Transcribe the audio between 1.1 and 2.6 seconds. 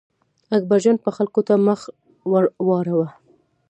خلکو ته مخ ور